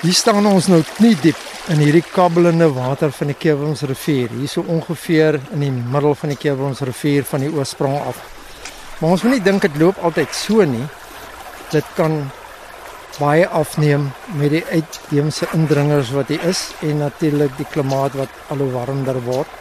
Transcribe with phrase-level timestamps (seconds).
[0.00, 1.36] Hier staan ons nou knie diep
[1.68, 4.30] in hierdie kabbelende water van die Kewons rivier.
[4.32, 8.22] Hier so ongeveer in die middel van die Kewons rivier van die oorsprong af.
[8.96, 10.86] Maar ons moet nie dink dit loop altyd so nie.
[11.74, 12.16] Dit kan
[13.18, 14.06] baie afneem
[14.40, 19.20] met die uitheemse indringers wat hier is en natuurlik die klimaat wat al hoe warmer
[19.28, 19.58] word.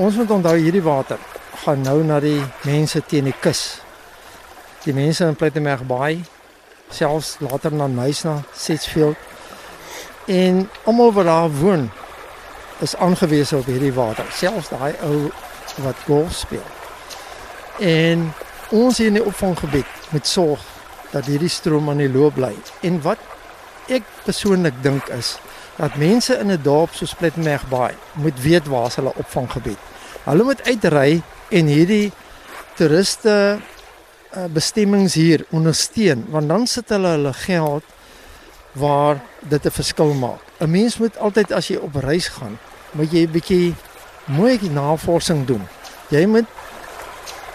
[0.00, 1.20] Ons moet onthou hierdie water
[1.66, 3.82] gaan nou na die mense teen die kus.
[4.88, 6.22] Die mense in Plettenberg Bay
[6.90, 9.16] selfs later na Nysna, Setsfield.
[10.26, 11.90] En almal wat daar woon
[12.78, 15.30] is aangewese op hierdie water, selfs daai ou
[15.82, 16.66] wat golf speel.
[17.78, 18.32] En
[18.70, 20.62] ons hier in die opvanggebied moet sorg
[21.10, 22.54] dat hierdie stroom aan die loop bly.
[22.80, 23.22] En wat
[23.92, 25.36] ek persoonlik dink is
[25.76, 29.78] dat mense in 'n dorp soos Plettenberg Bay moet weet waar hulle opvanggebied.
[30.24, 32.12] Hulle moet uitry en hierdie
[32.74, 33.58] toeriste
[34.52, 37.84] bestemmings hier ondersteun want dan sit hulle hulle geld
[38.76, 40.40] waar dit 'n verskil maak.
[40.60, 42.58] 'n Mens moet altyd as jy op reis gaan,
[42.92, 43.74] moet jy 'n bietjie
[44.24, 45.62] mooi navorsing doen.
[46.08, 46.46] Jy moet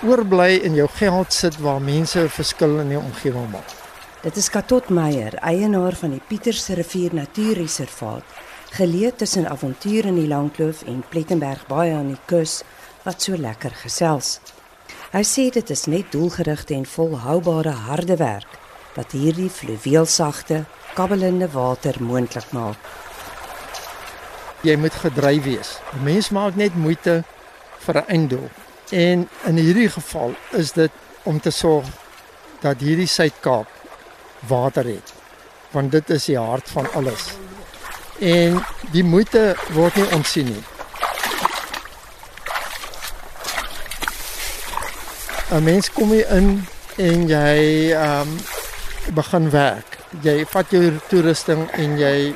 [0.04, 3.70] oorbly in jou geld sit waar mense 'n verskil in die omgewing maak.
[4.22, 8.23] Dit is Katot Meyer, eienaar van die Pietersrivier Natuurreservaat,
[8.72, 12.64] geleë tussen avonture in die Langkloof en Plettenberg Baai aan die kus
[13.04, 14.40] wat so lekker gesels.
[15.12, 18.54] Hy sê dit is net doelgerigte en volhoubare harde werk
[18.95, 20.62] wat hierdie fluweelsagte,
[20.95, 22.80] kabbelende water moontlik maak.
[24.64, 25.72] Jy moet gedryf wees.
[25.92, 27.23] 'n Mens maak net moeite
[27.84, 28.50] vir 'n einddoel.
[28.92, 30.92] En in hierdie geval is dit
[31.23, 31.88] om te sorg
[32.62, 33.67] dat hierdie Suid-Kaap
[34.48, 35.14] water het.
[35.72, 37.36] Want dit is die hart van alles.
[38.20, 40.64] En die moeite word nie ontsien nie.
[45.52, 46.64] 'n mens kom hier in
[46.96, 48.38] en jy ehm um,
[49.12, 49.98] begin werk.
[50.24, 52.32] Jy vat jou toerusting en jy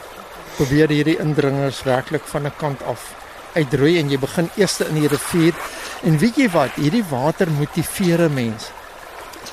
[0.58, 3.16] probeer hierdie indringers werklik van 'n kant af
[3.56, 5.56] uitroei en jy begin eers in die rivier.
[6.04, 6.76] En weet jy wat?
[6.76, 8.72] Hierdie water motiveer 'n mens.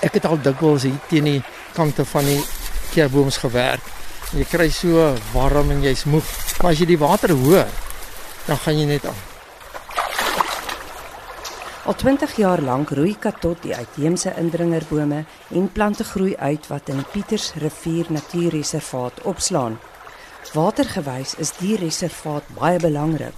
[0.01, 2.43] Ek het al dikwels hier teen die kante van die
[2.95, 3.84] kerbooms gewerk.
[4.33, 6.25] Jy kry so warm en jy's moeg.
[6.62, 7.69] Maar as jy die water hoor,
[8.47, 9.31] dan gaan jy net aan.
[11.82, 17.03] Al 20 jaar lank roei katot die uitheemse indringerbome en plante groei uit wat in
[17.10, 19.81] Pieters Rivier Natuurreservaat opslaan.
[20.54, 23.34] Watergewys is die reservaat baie belangrik,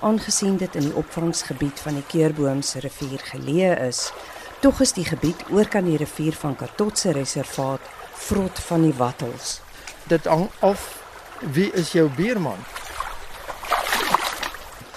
[0.00, 4.10] aangesien dit in die opvangsgebied van die Keerbooms rivier geleë is.
[4.58, 7.90] Tog is die gebied oorkant die rivier van Katot se reservaat
[8.26, 9.60] vrot van die wattels.
[10.10, 10.90] Dit hang af
[11.54, 12.58] wie is jou buurman?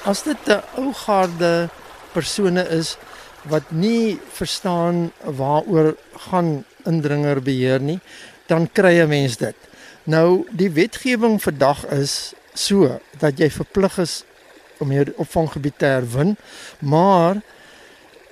[0.02, 1.70] As dit 'n ou garde
[2.14, 2.98] persone is
[3.48, 5.96] wat nie verstaan waaroor
[6.30, 8.00] gaan indringer beheer nie,
[8.48, 9.56] dan kry 'n mens dit.
[10.04, 14.24] Nou die wetgewing vandag is so dat jy verplig is
[14.78, 16.36] om jou opvanggebied te herwin,
[16.80, 17.42] maar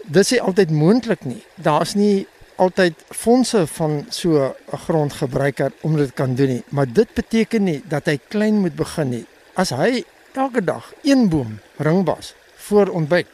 [0.06, 1.44] dit is altyd moontlik nie.
[1.56, 7.14] Daar's nie altyd fondse van so 'n grondgebruiker om dit kan doen nie, maar dit
[7.14, 9.26] beteken nie dat hy klein moet begin nie.
[9.54, 10.04] As hy
[10.34, 13.28] elke dag een boom ringbas voor ontbyt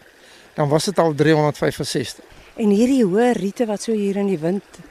[0.56, 2.24] dan was dit al 365.
[2.56, 4.82] En hierdie hoë riete wat so hier in die wind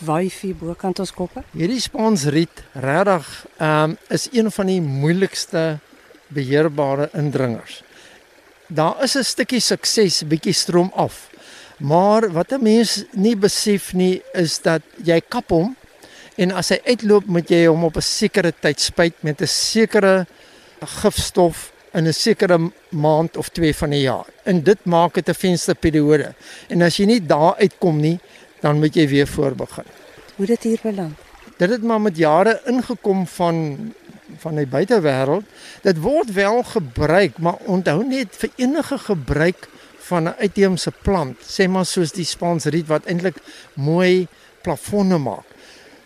[0.00, 1.42] waai vir bokant ons koppe?
[1.52, 3.28] Hierdie Spaansriet regtig
[3.60, 5.78] um, is een van die moeilikste
[6.32, 7.82] beheerbare indringers.
[8.68, 11.28] Daar is 'n stukkie sukses bietjie stroom af.
[11.78, 15.76] Maar wat 'n mens nie besef nie is dat jy kap hom
[16.36, 20.26] en as hy uitloop moet jy hom op 'n sekere tyd spuit met 'n sekere
[20.80, 24.26] gifstof in 'n sekere maand of 2 van die jaar.
[24.42, 26.34] En dit maak dit 'n vensterperiode.
[26.68, 28.18] En as jy nie daar uitkom nie,
[28.60, 29.84] dan moet jy weer voorbegin.
[30.36, 31.14] Hoe dit hier beland.
[31.56, 33.76] Dit het maar met jare ingekom van
[34.38, 35.44] van die buitewêreld.
[35.82, 39.68] Dit word wel gebruik, maar onthou net vir enige gebruik
[39.98, 43.36] van 'n uitheemse plant, sê maar soos die Spaansriet wat eintlik
[43.74, 44.26] mooi
[44.62, 45.46] plafonne maak.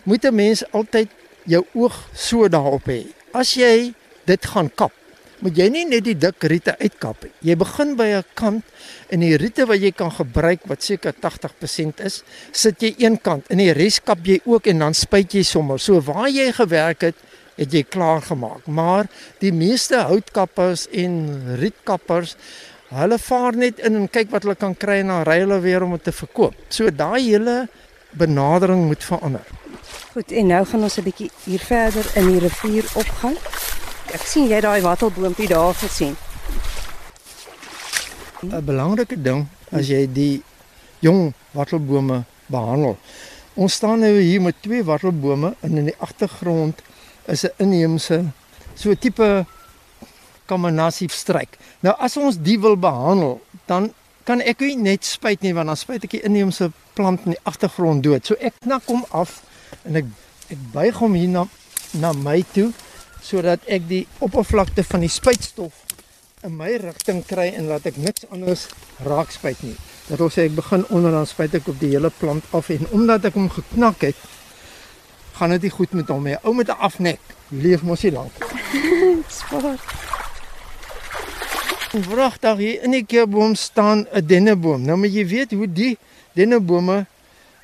[0.02, 1.08] Moet 'n mens altyd
[1.42, 3.06] jou oog so daarop hê.
[3.32, 3.94] As jy
[4.24, 4.92] dit gaan kap,
[5.44, 7.32] moet jy nie net die dik riete uitkap nie.
[7.50, 8.64] Jy begin by 'n kant
[9.12, 13.44] en die riete wat jy kan gebruik wat seker 80% is, sit jy een kant
[13.50, 15.78] en die res kap jy ook en dan spuit jy sommer.
[15.78, 17.16] So waar jy gewerk het,
[17.56, 18.66] het jy klaar gemaak.
[18.66, 19.06] Maar
[19.38, 22.36] die meeste houtkappers en rietkappers
[22.94, 25.82] Hulle vaar net in en kyk wat hulle kan kry en dan ry hulle weer
[25.82, 26.54] om dit te verkoop.
[26.68, 27.66] So daai hele
[28.14, 29.46] benadering moet verander.
[30.12, 33.36] Goed, en nou gaan ons 'n bietjie hier verder in die rivier opgaan.
[34.14, 36.14] Ek sien jy daai wattelboompie daar gesien.
[38.44, 40.42] 'n Belangrike ding as jy die
[41.02, 42.94] jong wattelbome behandel.
[43.54, 46.82] Ons staan nou hier met twee wattelbome en in die agtergrond
[47.26, 48.30] is 'n inheemse
[48.74, 49.46] so tipe
[50.46, 51.58] kombinasie struik.
[51.80, 53.92] Nou as ons die wil behandel, dan
[54.24, 57.44] kan ek nie net spuit nie want dan spuit ek die inheemse plant in die
[57.44, 58.26] agtergrond dood.
[58.26, 59.42] So ek knak hom af
[59.82, 60.04] en ek
[60.48, 61.46] ek buig hom hier na
[61.92, 62.72] na my toe
[63.24, 65.80] sodat ek die oppervlakte van die spuitstof
[66.44, 68.66] in my rigting kry en laat ek niks anders
[69.06, 69.76] raak spuit nie.
[70.10, 72.84] Dat ons sê ek begin onder dan spuit ek op die hele plant af en
[72.92, 74.18] omdat ek hom geknak het,
[75.38, 76.36] gaan dit nie goed met hom nie.
[76.44, 78.34] Ou met 'n afnek leef mos nie lank.
[79.40, 79.80] Spaar.
[81.94, 84.84] Vragtig hier in die keerboom staan 'n denneboom.
[84.84, 85.96] Nou moet jy weet hoe die
[86.34, 87.06] dennebome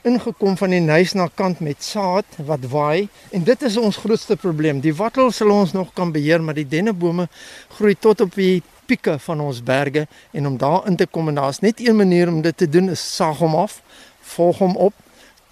[0.02, 4.36] ingekom van die nuis na kant met saad wat waai en dit is ons grootste
[4.36, 4.80] probleem.
[4.80, 7.28] Die wattle sal ons nog kan beheer, maar die dennebome
[7.76, 11.38] groei tot op die pieke van ons berge en om daar in te kom en
[11.38, 13.80] daar's net een manier om dit te doen is saag hom af,
[14.34, 14.94] volg hom op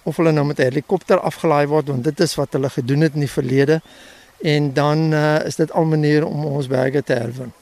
[0.02, 3.14] of hulle nou met 'n helikopter afgelaai word want dit is wat hulle gedoen het
[3.14, 3.80] in die verlede
[4.42, 7.52] en dan uh, is dit al maniere om ons berge te herwin.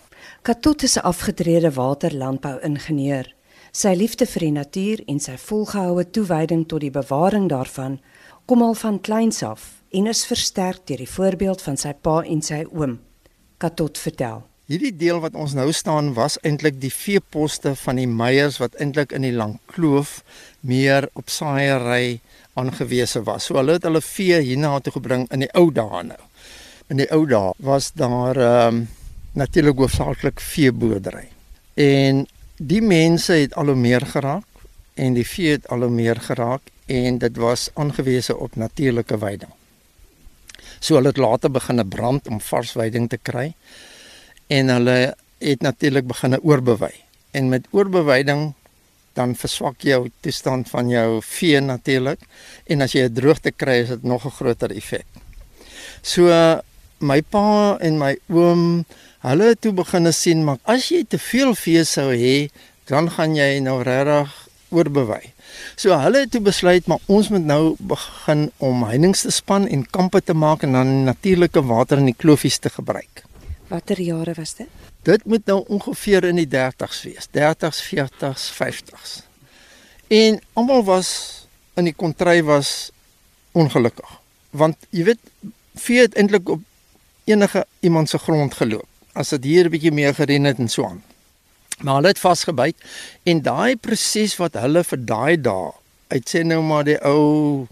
[0.43, 3.36] Katot is 'n afgetrede waterlandbou-ingenieur.
[3.76, 7.99] Sy liefde vir die natuur en sy volgehoue toewyding tot die bewaring daarvan
[8.49, 12.38] kom al van kleins af en is versterk deur die voorbeeld van sy pa en
[12.40, 12.94] sy oom.
[13.61, 14.38] Katot vertel.
[14.73, 19.12] Hierdie deel wat ons nou staan was eintlik die veeposte van die meiers wat eintlik
[19.12, 20.22] in die Langkloof
[20.64, 22.22] meer op saaiery
[22.56, 23.50] aangewese was.
[23.50, 26.22] So hulle het hulle vee hierna toe gebring in die ou dae nou.
[26.88, 28.81] In die ou dae was daar ehm um,
[29.37, 31.26] natuurlik hoofsaaklik veeboerdery.
[31.76, 32.25] En
[32.56, 34.44] die mense het al hoe meer geraak
[34.94, 39.53] en die vee het al hoe meer geraak en dit was aangewese op natuurlike weiding.
[40.81, 43.53] So hulle het later begine brand om vars weiding te kry
[44.49, 46.94] en hulle het natuurlik begine oorbewei.
[47.31, 48.55] En met oorbewyding
[49.17, 52.20] dan verswak jou toestand van jou vee natuurlik
[52.67, 55.06] en as jy 'n droogte kry is dit nog 'n groter effek.
[56.03, 56.29] So
[57.00, 58.85] my pa en my oom
[59.26, 62.46] Hulle het toe begine sien maar as jy te veel vee sou hê,
[62.87, 64.31] dan gaan jy nou regtig
[64.70, 65.32] oorbewei.
[65.75, 69.82] So hulle het toe besluit maar ons moet nou begin om heininge te span en
[69.99, 73.25] kampe te maak en dan natuurlike water in die kloofies te gebruik.
[73.67, 74.70] Watter jare was dit?
[75.02, 79.20] Dit moet nou ongeveer in die 30's wees, 30's, 40's, 50's.
[80.06, 81.11] En almal was
[81.75, 82.93] in die kontry was
[83.58, 84.19] ongelukkig.
[84.55, 85.32] Want jy weet,
[85.75, 86.62] vee het eintlik op
[87.26, 88.87] enige iemand se grond geloop
[89.17, 91.03] as dit hier 'n bietjie meer gereën het en so aan.
[91.81, 92.77] Maar hulle het vasgebyt
[93.23, 95.73] en daai proses wat hulle vir daai dae
[96.09, 97.67] uit sê nou maar die ou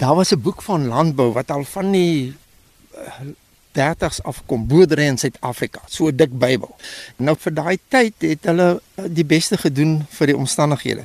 [0.00, 2.34] daar was 'n boek van landbou wat al van die
[3.72, 6.76] 30s eh, afkom boerdery in Suid-Afrika, so 'n dik Bybel.
[7.16, 11.04] Nou vir daai tyd het hulle eh, die beste gedoen vir die omstandighede.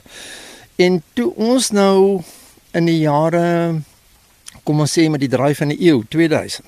[0.75, 2.23] En toe ons nou
[2.71, 3.81] in die jare
[4.63, 6.65] kom ons sê met die draai van die eeu 2000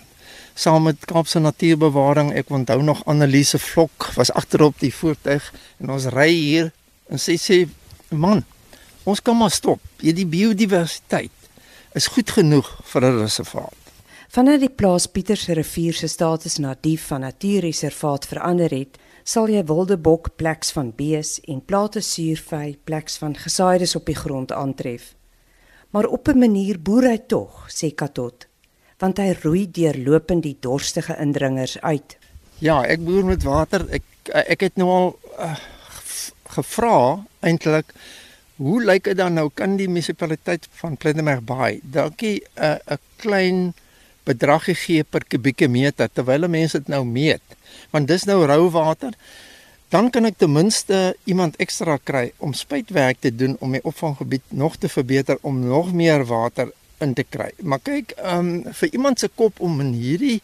[0.53, 2.33] saam met Kaapse Natuurbewaring.
[2.33, 6.71] Ek onthou nog Annelise Vlok was agterop die voertuig en ons ry hier
[7.09, 7.63] en sê sê
[8.09, 8.43] man,
[9.03, 9.81] ons kan maar stop.
[10.01, 11.31] Hierdie biodiversiteit
[11.97, 13.81] is goed genoeg vir 'n reservaat.
[14.29, 19.97] Vanaf die plaas Pietersrivier se status na die van natuurreservaat verander het, sal jy wilde
[19.97, 25.13] bok pleks van bees en plate suurvy pleks van gesaaides op die grond aantref.
[25.89, 28.47] Maar op 'n manier boer hy tog, sê Katot
[29.03, 32.15] want hy roei deurlopend die dorstige indringers uit.
[32.63, 33.83] Ja, ek boer met water.
[33.91, 35.55] Ek ek het nou al uh,
[36.55, 36.97] gevra
[37.43, 37.89] eintlik
[38.63, 43.01] hoe lyk dit dan nou kan die munisipaliteit van Plettenberg Bay dalkie 'n uh, 'n
[43.19, 43.73] klein
[44.23, 47.43] bedrag gee per kubieke meter terwyl mense dit nou meet.
[47.91, 49.11] Want dis nou rou water.
[49.89, 54.43] Dan kan ek ten minste iemand ekstra kry om spuitwerk te doen om die opvanggebied
[54.49, 56.71] nog te verbeter om nog meer water
[57.03, 57.51] in te kry.
[57.61, 60.39] Maar kyk, ehm um, vir iemand se kop om in hierdie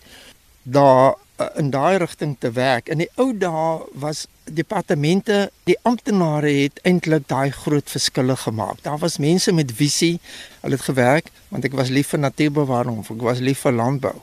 [0.63, 2.89] daar uh, in daai rigting te werk.
[2.89, 8.83] In die ou dae was departemente, die amptenare het eintlik daai groot verskille gemaak.
[8.83, 10.19] Daar was mense met visie.
[10.61, 14.17] Hulle het gewerk want ek was lief vir natuurbewaring, ek was lief vir landbou.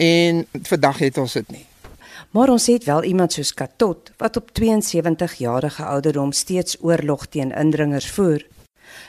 [0.00, 1.66] En vandag het ons dit nie.
[2.30, 7.52] Maar ons het wel iemand soos Katot wat op 72 jarige ouderdom steeds oorlog teen
[7.52, 8.44] indringers voer.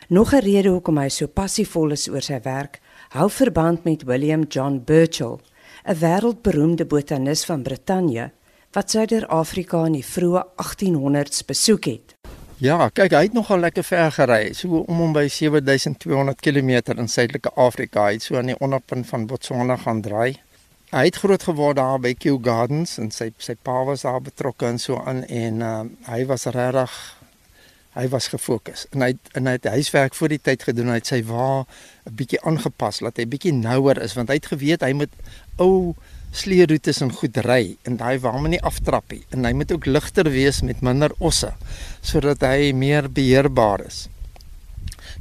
[0.08, 4.44] Nog 'n rede hoekom hy so passievol is oor sy werk, hou verband met William
[4.50, 5.40] John Burchell,
[5.86, 8.32] 'n wêreldberoemde botanis van Brittanje
[8.72, 12.16] wat Suider-Afrika in die vroeë 1800s besoek het.
[12.60, 17.08] Ja, kyk, hy het nogal lekker ver gery, so om hom by 7200 km in
[17.08, 20.36] Suidelike Afrika, hy het so aan die onderpunt van Botswana gaan draai.
[20.92, 24.66] Hy het groot geword daar by Kew Gardens en sy sy pa was daar betrokke
[24.66, 26.96] en so aan en uh, hy was regtig
[28.00, 31.12] hy was gefokus en hy en hy het huiswerk voor die tyd gedoen hy het
[31.12, 31.66] sy wa
[32.08, 35.14] 'n bietjie aangepas laat hy bietjie nouer is want hy het geweet hy moet
[35.58, 35.96] ou
[36.32, 39.86] sleeroetes en goed ry en daai waar men nie aftrap nie en hy moet ook
[39.86, 41.52] ligter wees met minder osse
[42.02, 44.08] sodat hy meer beheerbaar is.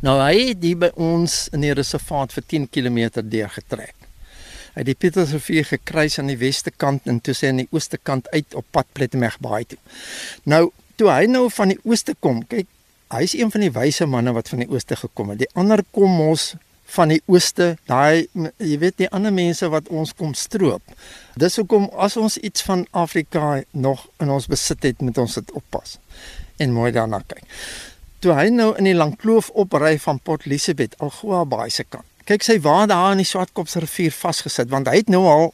[0.05, 3.97] Nou hy het hier by ons in die reservaat vir 10 km deurgetrek.
[4.75, 7.99] Hy het die Pietersrivier gekruis aan die weste kant en toe sy aan die ooste
[7.99, 9.81] kant uit op pad Plettenberg Baai toe.
[10.47, 10.69] Nou
[10.99, 12.67] toe hy nou van die ooste kom, kyk,
[13.15, 15.45] hy's een van die wyse manne wat van die ooste gekom het.
[15.45, 16.53] Die ander kom mos
[16.93, 20.83] van die ooste, daai jy weet die ander mense wat ons kom stroop.
[21.41, 25.55] Dis hoekom as ons iets van Afrika nog in ons besit het, moet ons dit
[25.57, 25.99] oppas
[26.59, 27.45] en mooi daarna kyk.
[28.25, 32.07] Toe hy nou in die Langkloof opry van Port Elizabeth, Algoa Baai se kant.
[32.27, 35.53] Kyk sy waar daar in die Swartkopsrivier vasgesit want hy het nou al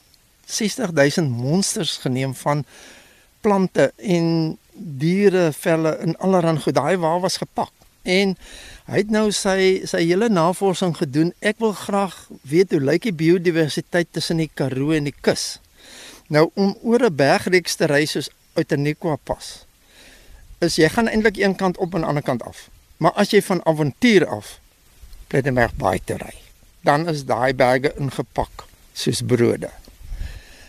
[0.50, 2.64] 60000 monsters geneem van
[3.44, 6.74] plante en diere velle en allerlei goed.
[6.74, 7.72] Daai waar was gepak.
[8.02, 8.34] En
[8.84, 11.32] hy het nou sy sy hele navorsing gedoen.
[11.40, 15.58] Ek wil graag weet hoe lyk die biodiversiteit tussen die Karoo en die kus.
[16.28, 19.66] Nou om oor 'n bergreeks te ry soos uit 'n Nekwa pas.
[20.60, 22.68] Is jy gaan eintlik een kant op en aan die ander kant af.
[22.96, 24.60] Maar as jy van avontuur af
[25.26, 26.34] Plettenberg baie te ry,
[26.80, 29.70] dan is daai berge ingepak soos brode.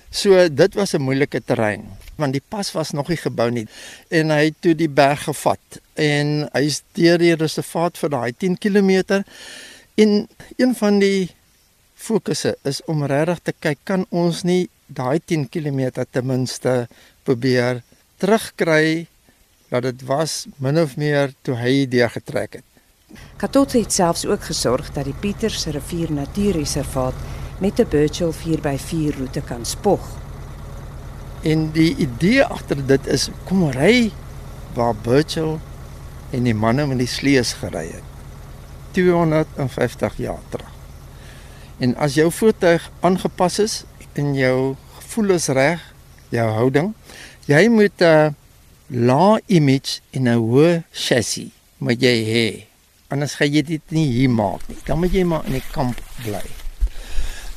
[0.09, 1.85] So dit was 'n moeilike terrein
[2.17, 3.65] want die pas was nog nie gebou nie
[4.09, 8.57] en hy het toe die berg gevat en hy's deur die reservaat vir daai 10
[8.57, 9.23] km
[9.95, 11.29] en een van die
[11.95, 16.87] fokusse is om regtig te kyk kan ons nie daai 10 km ten minste
[17.23, 17.81] probeer
[18.21, 19.07] terugkry
[19.69, 22.67] dat dit was min of meer toe hy deur getrek het.
[23.37, 27.17] Katot het selfs ook gesorg dat die Pieters Rivier Natuurreservaat
[27.59, 30.24] met 'n Birchall 4x4 roete kan spog.
[31.45, 34.09] En die idee agter dit is kom ry
[34.73, 35.59] waar Birchall
[36.33, 38.13] en die manne met die slees gery het
[38.97, 40.71] 250 jaar terug.
[41.77, 43.75] En as jou voertuig aangepas is
[44.15, 45.83] en jou gevoel is reg,
[46.33, 46.93] jou houding,
[47.45, 48.35] jy moet 'n
[48.89, 52.65] lae image en 'n hoë chassis moet jy hê.
[53.07, 54.77] Anders gaan jy dit nie hier maak nie.
[54.85, 56.64] Dan moet jy maar in die kamp bly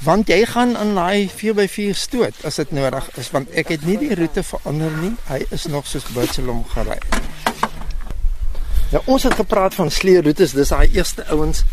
[0.04, 3.96] want jy gaan in daai 4x4 stoot as dit nodig is want ek het nie
[3.98, 6.98] die roete verander nie hy is nog soos Birchelom gery.
[8.94, 11.64] Ja ons het gepraat van sleeroetes dis daai eerste ouens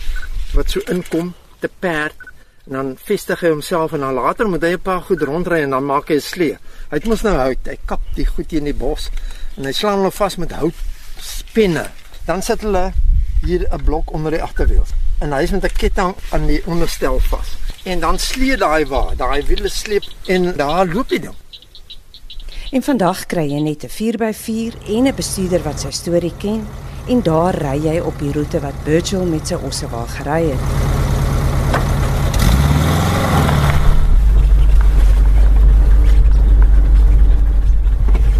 [0.56, 2.18] wat so inkom te perd
[2.66, 5.78] en dan vestig hy homself en dan later moet hy 'n paar goed rondry en
[5.78, 6.58] dan maak hy 'n slee.
[6.90, 9.10] Hy mos nou hout, hy kap die goed hier in die bos
[9.58, 10.74] en hy slaan hulle vas met hout
[11.22, 11.90] spinne.
[12.26, 12.92] Dan sit hulle
[13.46, 14.86] hier 'n blok onder die agterwiel
[15.20, 17.56] en hy is met 'n ketting aan die onderstel vas
[17.86, 21.36] en dan sleep daai wa, daai wiele sleep en daar loop hy dan.
[22.72, 26.68] En vandag kry jy net 'n 4x4 en 'n bestuurder wat sy storie ken
[27.08, 30.64] en daar ry jy op die roete wat Virgil met sy osse wa gery het.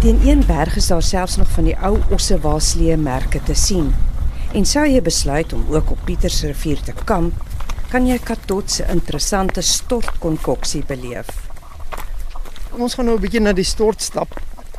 [0.00, 3.54] Teen een berg is daar selfs nog van die ou osse wa slee merke te
[3.54, 4.05] sien.
[4.56, 7.34] En sou jy besluit om ook op Pietersrivier te kamp,
[7.92, 11.28] kan jy Katot se interessante stortkonkoksie beleef.
[12.72, 14.32] Ons gaan nou 'n bietjie na die stort stap.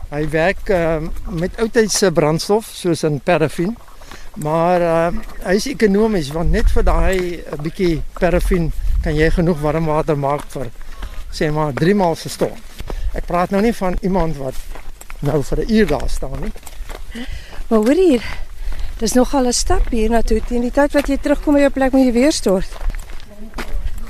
[0.09, 0.97] Hy werk uh,
[1.29, 3.77] met oudtydse brandstof soos in parafin.
[4.41, 8.71] Maar uh, hy is ekonomies want net vir daai uh, bietjie parafin
[9.03, 10.71] kan jy genoeg warm water maak vir
[11.31, 12.61] sê maar 3 maal se stort.
[13.13, 14.55] Ek praat nou nie van iemand wat
[15.21, 16.53] nou vir 'n uur daar staan nie.
[17.67, 18.23] Maar hoor hier,
[18.99, 21.69] dis nogal 'n stap hier na toe teen die tyd wat jy terugkom by jou
[21.69, 22.69] plek moet jy weer stort.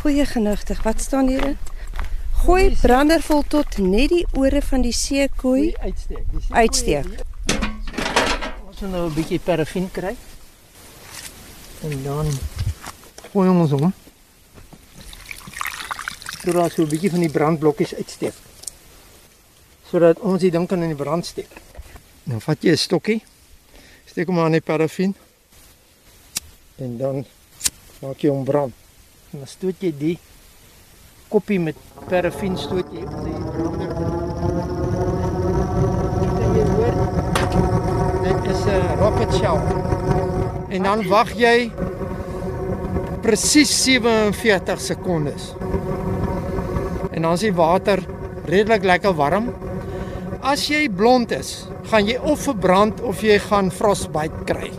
[0.01, 0.83] Goeie genigtig.
[0.83, 1.57] Wat staan hierin?
[2.43, 6.25] Gooi brander vol tot net die ore van die seekoei uitsteek.
[6.31, 7.05] Die uitsteek.
[8.67, 10.15] Ons gaan nou 'n bietjie parafin kry.
[11.81, 12.27] En dan
[13.31, 13.93] gooi ons hom.
[16.43, 18.33] Sodat so 'n bietjie van die brandblokkies uitsteek.
[19.89, 21.51] Sodat ons die ding kan in die brand steek.
[22.23, 23.23] Nou vat jy 'n stokkie.
[24.17, 25.11] Steek hom aan die parafin.
[26.81, 27.19] En dan
[28.01, 28.73] maak jy hom brand.
[29.29, 30.15] En dan stoot jy die
[31.29, 33.91] koppie met parafin stoot jy op die brander.
[36.31, 36.97] Dit jy hoor.
[38.25, 39.61] Dit is 'n rocket shell.
[40.73, 41.69] En dan wag jy
[43.21, 45.53] presies 47 sekondes.
[47.11, 48.01] En dan is die water
[48.49, 49.53] redelik lekker warm.
[50.41, 54.71] As jy blond is, gaan jy of verbrand of jy gaan frostbite kry.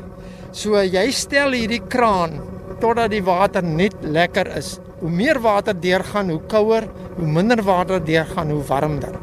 [0.53, 2.38] So jy stel hierdie kraan
[2.83, 4.77] totdat die water net lekker is.
[5.00, 9.15] Hoe meer water deurgaan, hoe kouer, hoe minder water deurgaan, hoe warmer.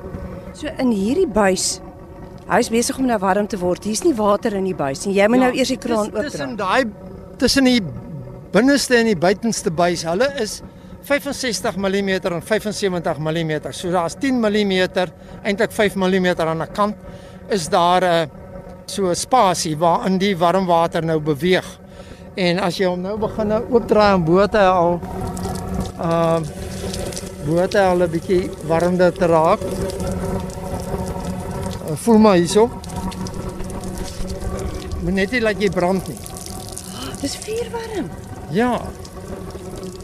[0.55, 1.81] So in hierdie buis
[2.45, 3.87] Hy is besig om nou warm te word.
[3.89, 5.15] Hier's nie water in die buis nie.
[5.17, 6.27] Jy moet ja, nou eers die kraan oopdraai.
[6.29, 6.83] Tussen daai
[7.41, 7.79] tussen die
[8.53, 10.59] binneste en die buitenste buis, hulle is
[11.09, 13.51] 65 mm en 75 mm.
[13.73, 14.75] So daar's 10 mm,
[15.43, 16.95] eintlik 5 mm aan 'n kant
[17.49, 18.29] is daar 'n
[18.85, 21.65] so 'n spasie waarin die warm water nou beweeg.
[22.35, 24.99] En as jy hom nou begin nou oopdraai en bote al
[25.99, 26.39] uh
[27.45, 29.59] bote al 'n bietjie warmer te raak.
[31.85, 32.69] Uh, voel maar hierso.
[35.01, 36.17] Moet net nie laat jy brand nie.
[36.17, 38.09] Oh, dis vuurwarm.
[38.49, 38.81] Ja.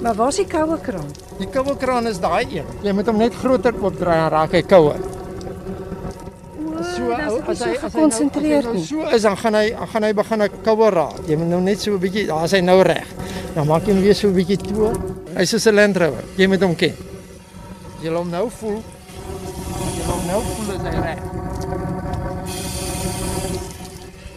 [0.02, 1.10] Maar waar is die koue kraan?
[1.38, 2.66] Die koue kraan is daai een.
[2.82, 5.11] Jy moet hom net groter oopdraai en raak hy kouer.
[7.02, 10.50] So as hy gekonsentreerd nou so is dan gaan hy dan gaan hy begin 'n
[10.66, 11.20] kouer raak.
[11.28, 13.08] Jy moet nou net so 'n bietjie, daar is hy nou reg.
[13.56, 14.94] Dan maak jy hom weer so 'n bietjie toe.
[15.36, 16.24] Hy is 'n Land Rover.
[16.38, 16.94] Jy moet hom ken.
[18.04, 18.84] Jy hom nou voel.
[19.98, 21.20] Jy hom nou voel as hy reg.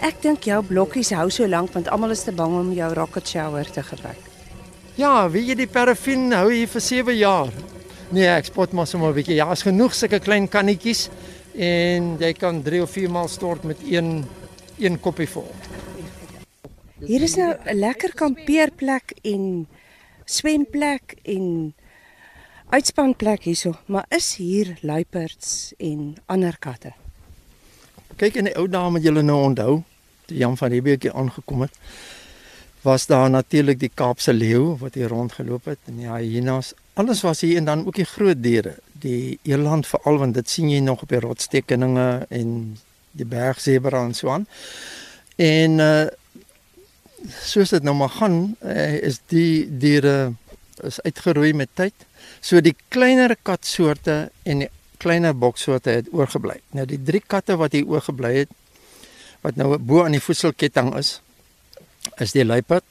[0.00, 3.28] Ek dink jou blokkies hou so lank want almal is te bang om jou rocket
[3.28, 4.20] shower te gebruik.
[4.96, 7.52] Ja, wie jy die parafin hou hier vir 7 jaar.
[8.10, 9.34] Nee, ek spot maar sommer 'n bietjie.
[9.36, 11.08] Ja, is genoeg sulke klein kannetjies
[11.56, 14.24] en jy kan 3 of 4 maal stort met een
[14.78, 15.50] een koppie vol.
[17.04, 19.68] Hier is nou 'n lekker kampeerplek en
[20.24, 21.74] swemplek en
[22.68, 26.92] uitspanplek hierso, maar is hier luiperds en ander katte?
[28.16, 29.82] Kyk in die ou dae met julle nou onthou,
[30.24, 31.78] toe Jan van Riebeeck aangekom het,
[32.82, 36.74] was daar natuurlik die Kaapse leeu wat hier rondgeloop het en die hyenas.
[36.94, 40.68] Alles was hier en dan ook die groot diere, die eland veral want dit sien
[40.70, 42.52] jy nog op die rotstekeninge en
[43.18, 44.46] die bergsebra en so aan.
[45.36, 46.04] En uh
[47.24, 50.34] soos dit nou maar gaan, uh, is die diere
[50.84, 51.94] is uitgeroei met tyd.
[52.44, 54.70] So die kleiner katsoorte en die
[55.00, 56.58] kleiner boksoorte het oorgebly.
[56.76, 58.52] Nou die drie katte wat hier oorgebly het
[59.44, 61.18] wat nou bo aan die voedselketting is,
[62.20, 62.84] is die luiperd,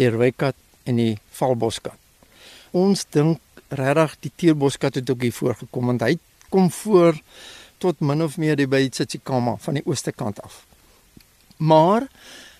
[0.00, 0.56] die rooi kat
[0.88, 1.96] en die valboskat.
[2.76, 6.16] Ons dink regtig die teerboskat het ook hier voorgekom want hy
[6.48, 7.18] kom voor
[7.78, 10.64] tot min of meer by Tsitsikamma van die ooste kant af.
[11.56, 12.08] Maar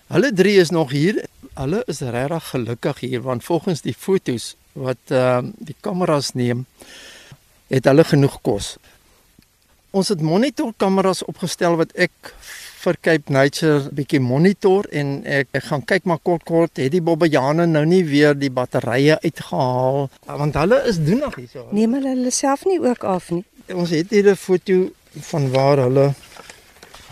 [0.07, 1.25] hulle drie is nog hier.
[1.53, 6.65] Hulle is regtig gelukkig hier want volgens die fotos wat ehm uh, die kameras neem
[7.67, 8.77] het hulle genoeg kos.
[9.91, 12.33] Ons het monitorkameras opgestel wat ek
[12.79, 17.03] vir Cape Nature bietjie monitor en ek, ek gaan kyk maar kort kort het die
[17.03, 20.07] bobbejane nou nie weer die batterye uitgehaal
[20.39, 21.67] want hulle is doenig hierso.
[21.75, 23.43] Neem hulle hulle self nie ook af nie.
[23.75, 24.91] Ons het hier 'n foto
[25.31, 26.13] van waar hulle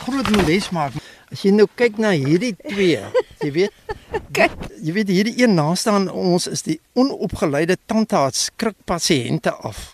[0.06, 0.94] groot moles maak.
[1.32, 3.02] As jy nou kyk na hierdie twee,
[3.44, 3.72] jy weet
[4.32, 9.92] kyk, jy weet hierdie een naaste aan ons is die onopgeleide tandarts skrik pasiënte af.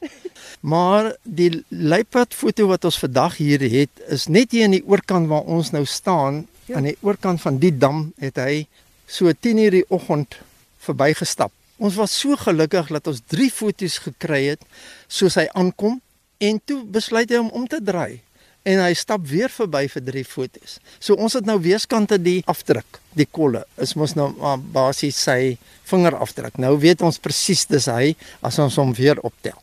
[0.63, 5.43] Maar die luiperdfoto wat ons vandag hier het, is net hier aan die oorkant waar
[5.52, 6.78] ons nou staan, ja.
[6.80, 8.63] aan die oorkant van die dam het hy
[9.04, 10.38] so 10:00 die oggend
[10.80, 11.52] verbygestap.
[11.78, 14.62] Ons was so gelukkig dat ons 3 foto's gekry het
[15.08, 15.99] soos hy aankom
[16.38, 18.21] en toe besluit hy om om te draai
[18.63, 20.78] en hy stap weer verby vir 3 foto's.
[20.99, 24.32] So ons het nou weerskante die afdruk, die kolle is mos nou
[24.71, 25.58] basies sy
[25.91, 26.56] vingerafdruk.
[26.56, 29.60] Nou weet ons presies dis hy as ons hom weer optel.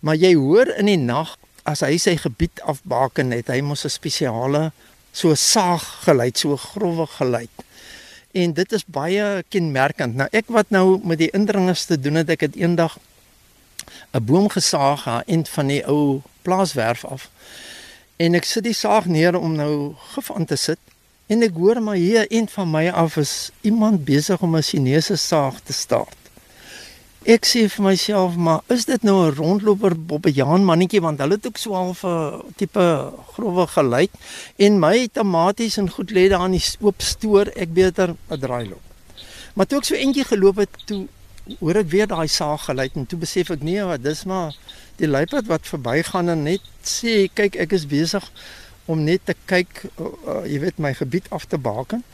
[0.00, 1.36] Maar jy hoor in die nag
[1.68, 4.72] as hy sy gebied afbaken het, hy mos 'n spesiale
[5.12, 7.54] so saag geluid, so growwe geluid.
[8.32, 10.14] En dit is baie kenmerkend.
[10.14, 12.98] Nou ek wat nou met die indringers te doen het, ek het eendag
[14.12, 17.30] 'n boom gesaag aan end van die ou plaaswerf af.
[18.16, 20.78] En ek sit die saag neer om nou gif aan te sit
[21.26, 25.16] en ek hoor maar hier end van my af is iemand besig om 'n Chinese
[25.16, 26.16] saag te start.
[27.26, 31.46] Ek sê vir myself, maar is dit nou 'n rondloper bobbejaan mannetjie want hulle het
[31.46, 34.10] ook so 'n tipe growwe geluid
[34.56, 38.68] en my tomaties en goed lê daar in die oop stoor, ek beter 'n draai
[38.68, 38.86] loop.
[39.54, 41.08] Maar toe ek so eentjie geloop het, toe
[41.58, 44.54] hoor ek weer daai saag geluid en toe besef ek nee, wat dis maar
[44.96, 48.30] die luiperd wat verbygaan en net sê kyk ek is besig
[48.86, 52.04] om net te kyk uh, uh, jy weet my gebied af te baken.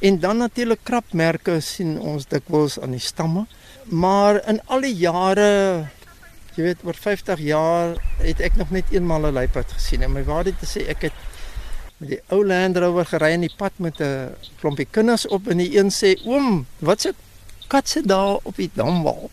[0.00, 3.46] En dan natuurlik krapmerke sien ons dikwels aan die stamme.
[3.88, 5.86] Maar in al die jare,
[6.56, 10.02] jy weet oor 50 jaar het ek nog net eenmal 'n luiperd gesien.
[10.02, 11.12] En my waarde te sê ek het
[11.96, 15.56] met die ou Land Rover gery in die pad met 'n klompie kinders op en
[15.56, 17.14] die een sê: "Oom, wat se
[17.68, 19.30] kat sit daar op die damwal?"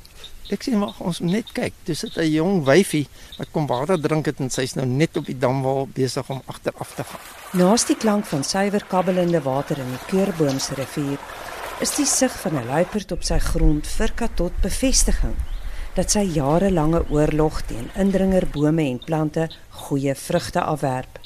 [0.50, 1.74] Ek sê: "Wag, ons net kyk.
[1.84, 5.38] Dis 'n jong wyfie wat kom water drink het en sy's nou net op die
[5.38, 7.20] damwal besig om agteraf te gaan."
[7.52, 11.18] Naas die klank van suiwer kabbelende water in die Keurboomsrivier
[11.84, 15.34] is die sig van 'n luiperd op sy grond virka tot bevestiging
[15.96, 21.20] dat sy jarelange oorlog teen indringerbome en plante goeie vrugte afwerp.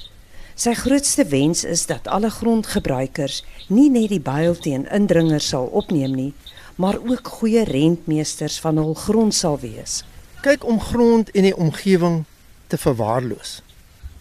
[0.56, 6.16] Sy grootste wens is dat alle grondgebruikers nie net die byl teen indringers sal opneem
[6.16, 6.34] nie,
[6.76, 10.04] maar ook goeie rentmeesters van hul grond sal wees.
[10.42, 12.24] Kyk om grond en die omgewing
[12.68, 13.62] te verwaarloos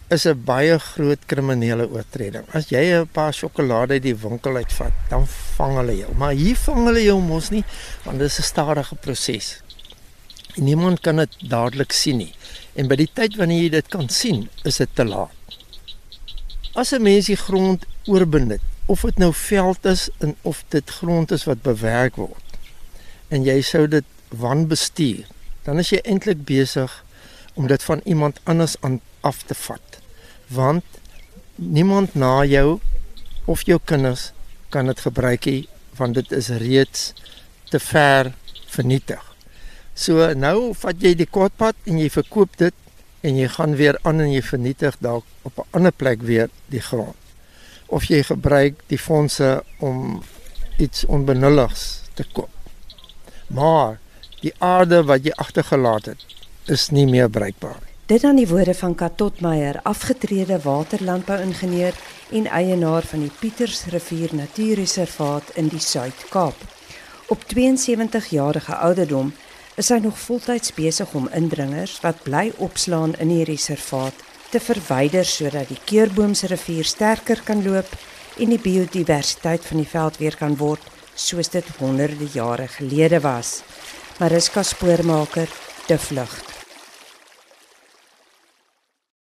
[0.09, 2.45] is 'n baie groot kriminele oortreding.
[2.55, 6.15] As jy 'n paar sjokolade uit die winkel uitvat, dan vang hulle jou.
[6.15, 7.63] Maar hier vang hulle jou mos nie,
[8.03, 9.61] want dit is 'n stadige proses.
[10.55, 12.33] En niemand kan dit dadelik sien nie.
[12.75, 15.31] En by die tyd wanneer jy dit kan sien, is dit te laat.
[16.73, 21.31] As 'n mens die grond oorbenut, of dit nou veld is en of dit grond
[21.31, 22.57] is wat bewerk word,
[23.27, 25.25] en jy sou dit wanbestuur,
[25.63, 27.03] dan is jy eintlik besig
[27.53, 29.96] om dit van iemand anders aan af te vat
[30.47, 30.83] want
[31.55, 32.79] niemand na jou
[33.45, 34.31] of jou kinders
[34.69, 37.13] kan dit gebruik nie want dit is reeds
[37.71, 38.33] te ver
[38.69, 39.23] vernietig.
[39.97, 42.75] So nou vat jy die kortpad en jy verkoop dit
[43.25, 46.81] en jy gaan weer aan en jy vernietig dalk op 'n ander plek weer die
[46.81, 47.15] grond.
[47.87, 50.21] Of jy gebruik die fondse om
[50.77, 52.53] iets onbenulligs te koop.
[53.47, 53.99] Maar
[54.41, 56.25] die aarde wat jy agtergelaat het
[56.65, 57.86] is nie meer bruikbaar.
[58.07, 61.95] Dit aan die woorde van Katot Meyer, afgetrede waterlandbouingenieur
[62.31, 66.55] en eienaar van die Pietersrivier Natuurreservaat in die Suid-Kaap.
[67.27, 69.33] Op 72 jarige ouderdom
[69.75, 74.23] is hy nog voltyds besig om indringers wat bly opslaan in die reservaat
[74.55, 77.91] te verwyder sodat die Keurboomsrivier sterker kan loop
[78.39, 83.57] en die biodiversiteit van die veld weer kan word soos dit honderde jare gelede was.
[84.23, 85.51] Mariska Spoormaker,
[85.91, 86.56] te vlug.